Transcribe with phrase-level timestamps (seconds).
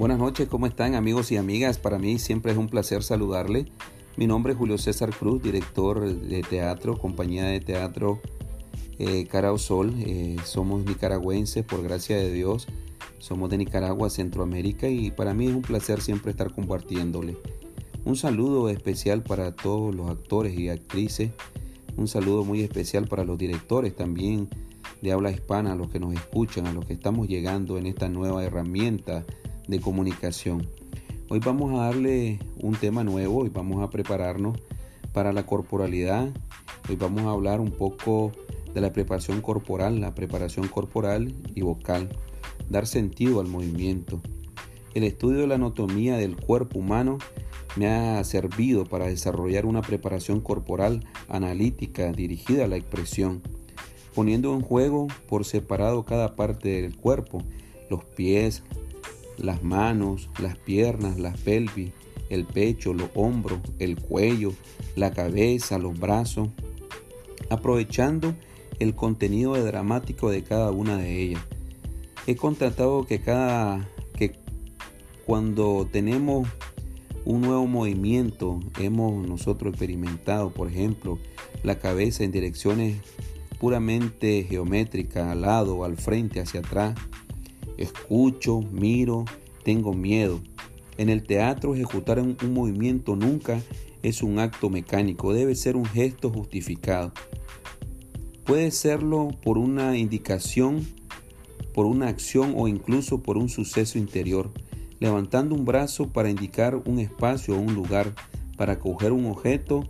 [0.00, 1.76] Buenas noches, ¿cómo están amigos y amigas?
[1.76, 3.66] Para mí siempre es un placer saludarle.
[4.16, 8.18] Mi nombre es Julio César Cruz, director de teatro, compañía de teatro
[8.98, 9.92] eh, Carao Sol.
[9.98, 12.66] Eh, somos nicaragüenses, por gracia de Dios.
[13.18, 17.36] Somos de Nicaragua, Centroamérica y para mí es un placer siempre estar compartiéndole.
[18.06, 21.32] Un saludo especial para todos los actores y actrices.
[21.98, 24.48] Un saludo muy especial para los directores también
[25.02, 28.08] de habla hispana, a los que nos escuchan, a los que estamos llegando en esta
[28.08, 29.26] nueva herramienta
[29.70, 30.66] de comunicación.
[31.28, 34.58] Hoy vamos a darle un tema nuevo y vamos a prepararnos
[35.12, 36.28] para la corporalidad.
[36.88, 38.32] Hoy vamos a hablar un poco
[38.74, 42.08] de la preparación corporal, la preparación corporal y vocal,
[42.68, 44.20] dar sentido al movimiento.
[44.92, 47.18] El estudio de la anatomía del cuerpo humano
[47.76, 53.40] me ha servido para desarrollar una preparación corporal analítica dirigida a la expresión,
[54.16, 57.44] poniendo en juego por separado cada parte del cuerpo,
[57.88, 58.64] los pies,
[59.40, 61.90] las manos, las piernas, las pelvis,
[62.28, 64.52] el pecho, los hombros, el cuello,
[64.96, 66.48] la cabeza, los brazos,
[67.48, 68.34] aprovechando
[68.78, 71.42] el contenido dramático de cada una de ellas.
[72.26, 74.32] He contratado que cada que
[75.26, 76.48] cuando tenemos
[77.24, 81.18] un nuevo movimiento, hemos nosotros experimentado, por ejemplo,
[81.62, 82.96] la cabeza en direcciones
[83.58, 86.94] puramente geométricas, al lado, al frente, hacia atrás,
[87.76, 89.24] Escucho, miro,
[89.64, 90.40] tengo miedo.
[90.98, 93.62] En el teatro ejecutar un, movimiento nunca
[94.02, 97.12] es un acto mecánico, debe ser un gesto justificado.
[98.44, 100.86] Puede serlo por una indicación,
[101.72, 104.50] por una acción o incluso por un suceso interior,
[104.98, 108.14] levantando un brazo para indicar un espacio o un lugar,
[108.56, 109.88] para coger un objeto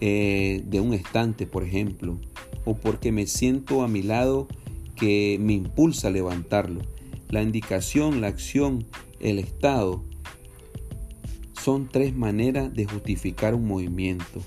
[0.00, 2.18] eh, de un estante, por ejemplo,
[2.64, 4.48] o porque me siento a mi lado
[4.96, 6.80] que me impulsa a levantarlo.
[7.32, 8.84] La indicación, la acción,
[9.18, 10.04] el estado
[11.58, 14.42] son tres maneras de justificar un movimiento.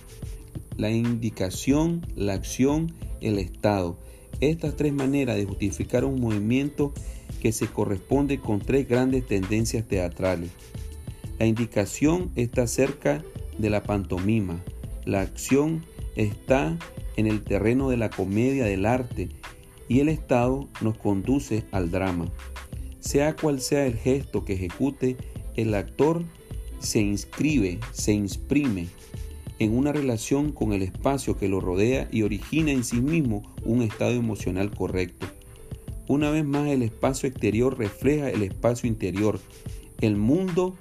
[0.78, 3.98] La indicación, la acción, el estado.
[4.40, 6.94] Estas tres maneras de justificar un movimiento
[7.42, 10.52] que se corresponde con tres grandes tendencias teatrales.
[11.40, 13.24] La indicación está cerca
[13.58, 14.64] de la pantomima.
[15.06, 15.84] La acción
[16.16, 16.78] está
[17.18, 19.30] en el terreno de la comedia del arte
[19.88, 22.32] y el estado nos conduce al drama.
[23.06, 25.16] Sea cual sea el gesto que ejecute,
[25.56, 26.24] el actor
[26.80, 28.88] se inscribe, se imprime
[29.60, 33.84] en una relación con el espacio que lo rodea y origina en sí mismo un
[33.84, 35.28] estado emocional correcto.
[36.08, 39.40] Una vez más el espacio exterior refleja el espacio interior.
[40.02, 40.76] El mundo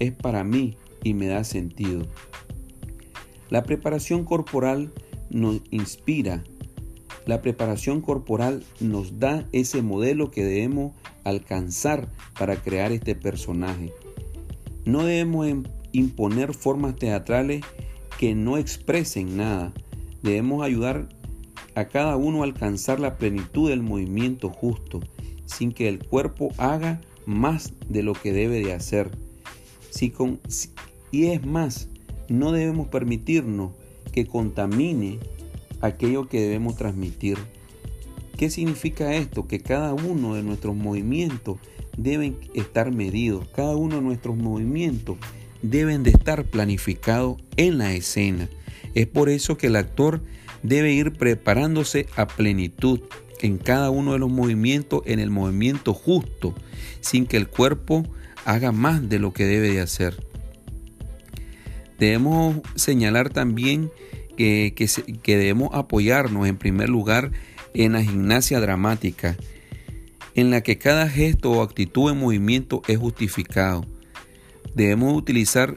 [0.00, 2.02] es para mí y me da sentido.
[3.50, 4.92] La preparación corporal
[5.30, 6.42] nos inspira.
[7.28, 10.94] La preparación corporal nos da ese modelo que debemos
[11.24, 12.08] alcanzar
[12.38, 13.92] para crear este personaje.
[14.86, 15.46] No debemos
[15.92, 17.62] imponer formas teatrales
[18.18, 19.74] que no expresen nada.
[20.22, 21.10] Debemos ayudar
[21.74, 25.00] a cada uno a alcanzar la plenitud del movimiento justo,
[25.44, 29.10] sin que el cuerpo haga más de lo que debe de hacer.
[29.90, 30.40] Si con,
[31.10, 31.90] y es más,
[32.30, 33.72] no debemos permitirnos
[34.12, 35.18] que contamine
[35.80, 37.38] aquello que debemos transmitir.
[38.36, 39.48] ¿Qué significa esto?
[39.48, 41.58] Que cada uno de nuestros movimientos
[41.96, 45.16] deben estar medidos, cada uno de nuestros movimientos
[45.62, 48.48] deben de estar planificados en la escena.
[48.94, 50.22] Es por eso que el actor
[50.62, 53.00] debe ir preparándose a plenitud
[53.40, 56.54] en cada uno de los movimientos, en el movimiento justo,
[57.00, 58.04] sin que el cuerpo
[58.44, 60.24] haga más de lo que debe de hacer.
[61.98, 63.90] Debemos señalar también
[64.38, 64.88] que,
[65.24, 67.32] debemos apoyarnos en primer lugar
[67.74, 69.36] en la gimnasia dramática,
[70.34, 73.84] en la que cada gesto o actitud en movimiento es justificado.
[74.74, 75.76] Debemos utilizar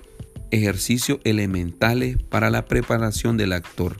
[0.51, 3.97] ejercicios elementales para la preparación del actor.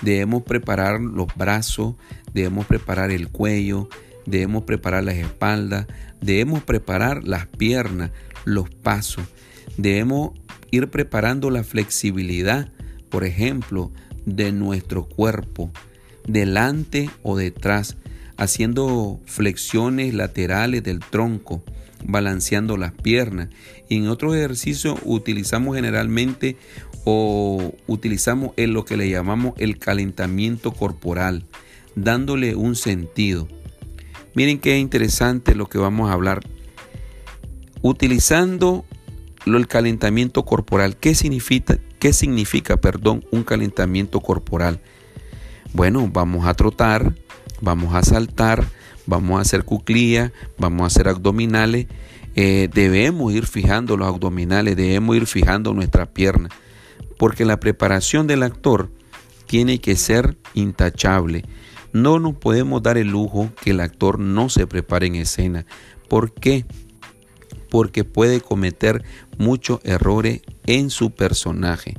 [0.00, 1.94] Debemos preparar los brazos,
[2.34, 3.88] debemos preparar el cuello,
[4.26, 5.86] debemos preparar las espaldas,
[6.20, 8.10] debemos preparar las piernas,
[8.44, 9.24] los pasos.
[9.76, 10.32] Debemos
[10.72, 12.72] ir preparando la flexibilidad,
[13.12, 13.92] por ejemplo,
[14.24, 15.70] de nuestro cuerpo
[16.26, 17.96] delante o detrás,
[18.38, 21.62] haciendo flexiones laterales del tronco,
[22.04, 23.48] balanceando las piernas.
[23.88, 26.56] Y en otros ejercicios utilizamos generalmente
[27.04, 31.44] o utilizamos en lo que le llamamos el calentamiento corporal,
[31.94, 33.46] dándole un sentido.
[34.34, 36.40] Miren qué interesante lo que vamos a hablar.
[37.82, 38.86] Utilizando
[39.44, 44.80] el calentamiento corporal, ¿qué significa, qué significa perdón, un calentamiento corporal?
[45.72, 47.14] Bueno, vamos a trotar,
[47.60, 48.66] vamos a saltar,
[49.06, 51.86] vamos a hacer cuclillas, vamos a hacer abdominales.
[52.34, 56.48] Eh, debemos ir fijando los abdominales, debemos ir fijando nuestra pierna,
[57.18, 58.90] porque la preparación del actor
[59.46, 61.44] tiene que ser intachable.
[61.92, 65.66] No nos podemos dar el lujo que el actor no se prepare en escena.
[66.08, 66.64] ¿Por qué?
[67.70, 69.04] Porque puede cometer
[69.38, 71.96] muchos errores en su personaje.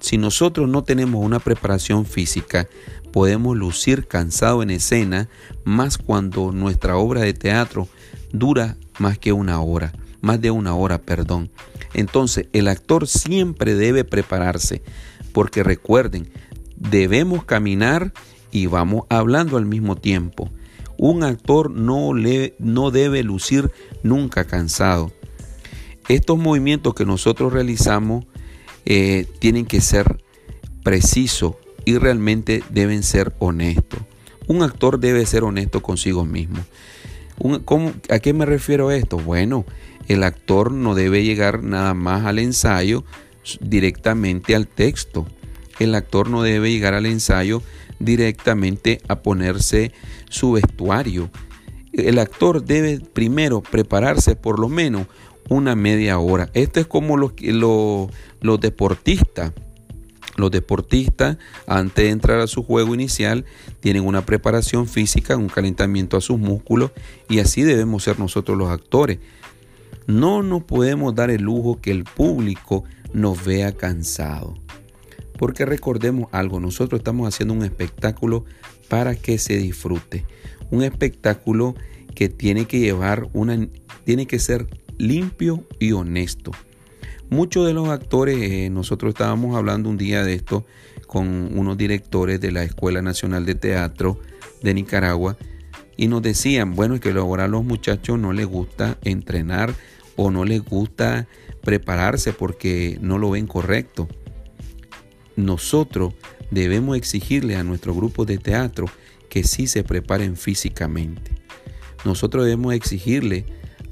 [0.00, 2.68] Si nosotros no tenemos una preparación física,
[3.12, 5.28] podemos lucir cansado en escena,
[5.64, 7.88] más cuando nuestra obra de teatro
[8.32, 11.50] dura más que una hora, más de una hora, perdón.
[11.94, 14.82] Entonces, el actor siempre debe prepararse,
[15.32, 16.30] porque recuerden,
[16.76, 18.12] debemos caminar
[18.50, 20.50] y vamos hablando al mismo tiempo.
[20.96, 23.70] Un actor no, le, no debe lucir
[24.02, 25.12] nunca cansado.
[26.08, 28.24] Estos movimientos que nosotros realizamos
[28.86, 30.22] eh, tienen que ser
[30.82, 34.00] precisos y realmente deben ser honestos.
[34.46, 36.58] Un actor debe ser honesto consigo mismo.
[38.08, 39.18] ¿A qué me refiero esto?
[39.18, 39.66] Bueno,
[40.08, 43.04] el actor no debe llegar nada más al ensayo
[43.60, 45.26] directamente al texto.
[45.78, 47.62] El actor no debe llegar al ensayo
[47.98, 49.92] directamente a ponerse
[50.30, 51.30] su vestuario.
[51.92, 55.06] El actor debe primero prepararse por lo menos
[55.48, 56.50] una media hora.
[56.54, 58.10] Esto es como los, los,
[58.40, 59.52] los deportistas.
[60.36, 61.36] Los deportistas,
[61.66, 63.44] antes de entrar a su juego inicial,
[63.80, 66.92] tienen una preparación física, un calentamiento a sus músculos
[67.28, 69.18] y así debemos ser nosotros los actores.
[70.06, 74.58] No nos podemos dar el lujo que el público nos vea cansados.
[75.36, 78.44] Porque recordemos algo, nosotros estamos haciendo un espectáculo
[78.88, 80.24] para que se disfrute.
[80.70, 81.74] Un espectáculo
[82.14, 83.68] que tiene que llevar una,
[84.04, 84.66] tiene que ser
[84.98, 86.52] limpio y honesto.
[87.30, 90.64] Muchos de los actores, eh, nosotros estábamos hablando un día de esto
[91.06, 94.20] con unos directores de la Escuela Nacional de Teatro
[94.62, 95.36] de Nicaragua
[95.96, 99.74] y nos decían, bueno, es que ahora a los muchachos no les gusta entrenar
[100.16, 101.26] o no les gusta
[101.62, 104.08] prepararse porque no lo ven correcto
[105.38, 106.14] nosotros
[106.50, 108.86] debemos exigirle a nuestro grupo de teatro
[109.30, 111.30] que sí se preparen físicamente.
[112.04, 113.46] Nosotros debemos exigirle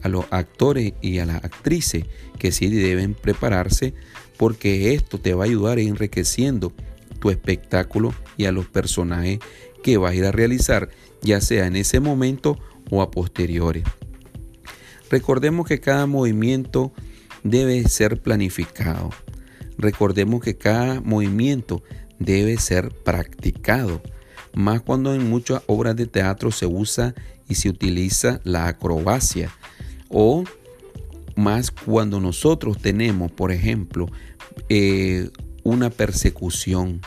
[0.06, 2.04] a los actores y a las actrices
[2.38, 3.94] que sí deben prepararse
[4.36, 6.72] porque esto te va a ayudar enriqueciendo
[7.20, 9.38] tu espectáculo y a los personajes
[9.82, 10.88] que vas a ir a realizar,
[11.22, 12.58] ya sea en ese momento
[12.90, 13.84] o a posteriores.
[15.10, 16.92] Recordemos que cada movimiento
[17.42, 19.10] debe ser planificado.
[19.78, 21.82] Recordemos que cada movimiento
[22.18, 24.02] debe ser practicado,
[24.54, 27.14] más cuando en muchas obras de teatro se usa
[27.48, 29.50] y se utiliza la acrobacia,
[30.08, 30.44] o
[31.36, 34.06] más cuando nosotros tenemos, por ejemplo,
[34.68, 35.30] eh,
[35.62, 37.00] una persecución.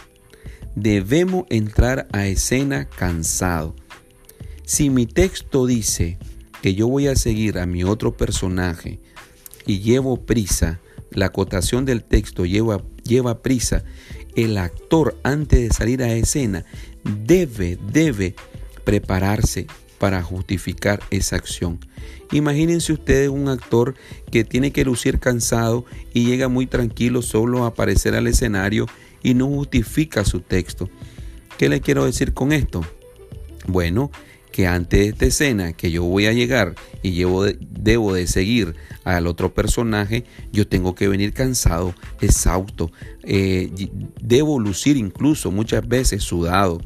[0.76, 3.76] Debemos entrar a escena cansado.
[4.66, 6.18] Si mi texto dice
[6.62, 9.00] que yo voy a seguir a mi otro personaje
[9.66, 10.80] y llevo prisa,
[11.12, 13.84] la acotación del texto lleva, lleva prisa,
[14.36, 16.66] el actor antes de salir a escena
[17.04, 18.36] debe, debe
[18.84, 19.68] prepararse
[20.00, 21.80] para justificar esa acción.
[22.32, 23.96] Imagínense ustedes un actor
[24.32, 28.88] que tiene que lucir cansado y llega muy tranquilo solo a aparecer al escenario
[29.24, 30.90] y no justifica su texto.
[31.58, 32.86] ¿Qué le quiero decir con esto?
[33.68, 34.12] Bueno,
[34.52, 38.76] que antes de esta escena que yo voy a llegar y llevo debo de seguir
[39.04, 42.92] al otro personaje, yo tengo que venir cansado, exhausto,
[43.24, 43.70] eh,
[44.22, 46.82] debo lucir incluso muchas veces sudado,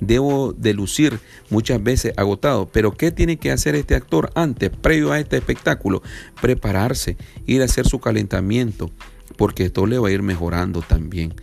[0.00, 2.68] debo de lucir muchas veces agotado.
[2.72, 6.02] Pero ¿qué tiene que hacer este actor antes, previo a este espectáculo?
[6.40, 7.16] Prepararse,
[7.46, 8.90] ir a hacer su calentamiento,
[9.36, 11.34] porque esto le va a ir mejorando también.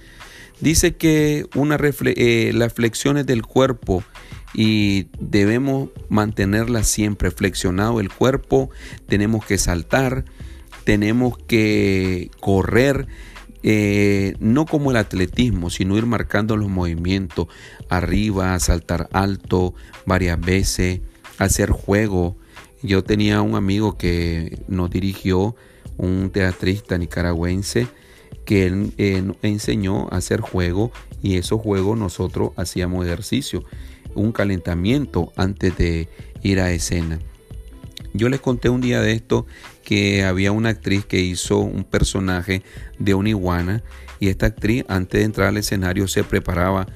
[0.60, 4.04] Dice que una eh, las flexiones del cuerpo
[4.54, 8.72] y debemos mantenerla siempre flexionado el cuerpo,
[9.08, 10.26] tenemos que saltar,
[10.84, 13.08] tenemos que correr,
[13.64, 17.48] eh, no como el atletismo, sino ir marcando los movimientos
[17.90, 19.74] arriba, saltar alto
[20.06, 21.02] varias veces,
[21.38, 22.38] hacer juego.
[22.84, 25.56] Yo tenía un amigo que nos dirigió,
[25.98, 27.88] un teatrista nicaragüense,
[28.46, 33.64] que él eh, enseñó a hacer juego y esos juegos nosotros hacíamos ejercicio
[34.16, 36.10] un calentamiento antes de
[36.42, 37.20] ir a escena.
[38.18, 39.46] Yo les conté un día de esto
[39.84, 42.64] que había una actriz que hizo un personaje
[43.00, 43.84] de una iguana
[44.20, 46.88] y esta actriz antes de entrar al escenario se preparaba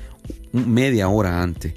[0.51, 1.73] media hora antes.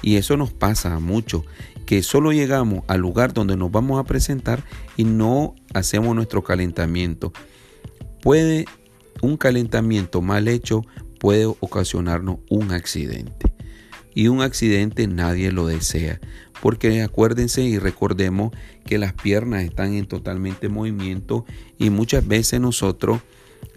[0.00, 1.44] Y eso nos pasa mucho,
[1.86, 4.62] que solo llegamos al lugar donde nos vamos a presentar
[4.96, 7.32] y no hacemos nuestro calentamiento.
[8.22, 8.66] Puede
[9.20, 10.84] un calentamiento mal hecho
[11.18, 13.47] puede ocasionarnos un accidente.
[14.18, 16.20] Y un accidente nadie lo desea.
[16.60, 18.52] Porque acuérdense y recordemos
[18.84, 21.44] que las piernas están en totalmente movimiento
[21.78, 23.20] y muchas veces nosotros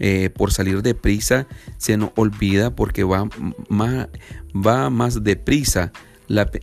[0.00, 1.46] eh, por salir deprisa
[1.78, 3.28] se nos olvida porque va
[3.68, 4.08] más,
[4.52, 5.92] va más deprisa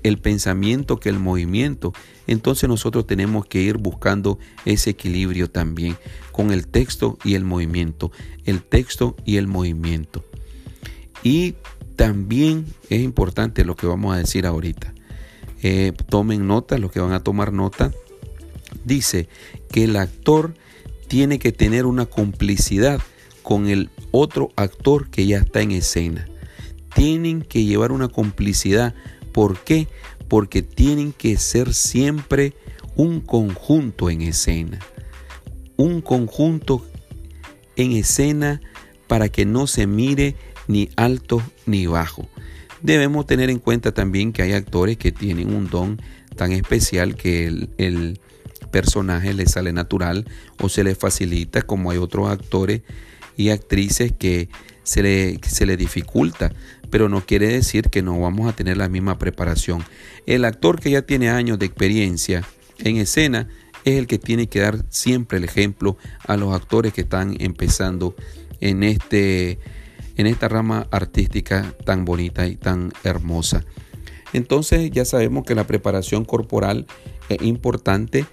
[0.04, 1.94] el pensamiento que el movimiento.
[2.28, 5.96] Entonces nosotros tenemos que ir buscando ese equilibrio también
[6.34, 8.12] con el texto y el movimiento.
[8.44, 10.26] El texto y el movimiento.
[11.24, 11.56] Y
[12.00, 14.94] también es importante lo que vamos a decir ahorita.
[15.62, 17.92] Eh, tomen nota, los que van a tomar nota.
[18.86, 19.28] Dice
[19.70, 20.54] que el actor
[21.10, 23.02] tiene que tener una complicidad
[23.44, 26.26] con el otro actor que ya está en escena.
[26.96, 28.96] Tienen que llevar una complicidad.
[29.34, 29.90] ¿Por qué?
[30.30, 32.54] Porque tienen que ser siempre
[32.96, 34.80] un conjunto en escena.
[35.76, 36.86] Un conjunto
[37.76, 38.62] en escena
[39.08, 40.38] para que no se mire
[40.70, 42.30] ni alto ni bajo.
[42.82, 46.00] Debemos tener en cuenta también que hay actores que tienen un don
[46.38, 48.20] tan especial que el, el
[48.72, 50.26] personaje le sale natural
[50.62, 52.84] o se le facilita como hay otros actores
[53.36, 54.48] y actrices que
[54.84, 56.54] se le, se le dificulta,
[56.92, 59.84] pero no quiere decir que no vamos a tener la misma preparación.
[60.28, 62.44] El actor que ya tiene años de experiencia
[62.78, 63.48] en escena
[63.86, 65.98] es el que tiene que dar siempre el ejemplo
[66.28, 68.16] a los actores que están empezando
[68.60, 69.58] en, este,
[70.20, 73.64] en esta rama artística tan bonita y tan hermosa.
[74.34, 76.88] Entonces ya sabemos que la preparación corporal
[77.30, 78.26] es importante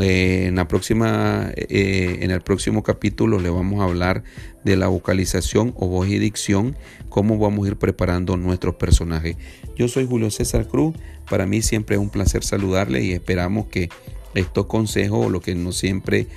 [0.00, 4.22] eh, en, la próxima, eh, en el próximo capítulo le vamos a hablar
[4.62, 6.76] de la vocalización o voz y dicción,
[7.08, 9.36] cómo vamos a ir preparando nuestros personajes.
[9.76, 10.94] Yo soy Julio César Cruz,
[11.28, 13.88] para mí siempre es un placer saludarle y esperamos que
[14.36, 16.28] estos consejos o lo que no siempre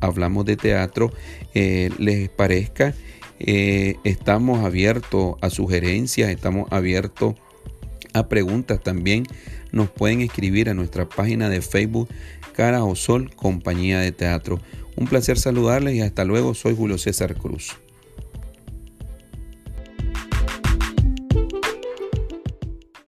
[0.00, 1.12] hablamos de teatro
[1.54, 2.94] eh, les parezca.
[3.38, 7.34] Estamos abiertos a sugerencias, estamos abiertos
[8.12, 9.24] a preguntas también.
[9.72, 12.08] Nos pueden escribir a nuestra página de Facebook
[12.54, 14.60] Cara o Sol, compañía de teatro.
[14.96, 16.54] Un placer saludarles y hasta luego.
[16.54, 17.76] Soy Julio César Cruz.